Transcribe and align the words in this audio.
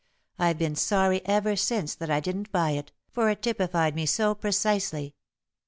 I've 0.39 0.57
been 0.57 0.75
sorry 0.75 1.23
ever 1.27 1.55
since 1.55 1.93
that 1.93 2.09
I 2.09 2.19
didn't 2.21 2.51
buy 2.51 2.71
it, 2.71 2.91
for 3.11 3.29
it 3.29 3.43
typified 3.43 3.93
me 3.93 4.07
so 4.07 4.33
precisely. 4.33 5.13